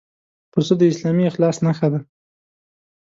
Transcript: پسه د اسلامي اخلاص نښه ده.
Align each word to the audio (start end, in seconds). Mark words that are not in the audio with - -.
پسه 0.51 0.73
د 0.79 0.81
اسلامي 0.91 1.23
اخلاص 1.27 1.57
نښه 1.65 1.87
ده. 1.93 1.99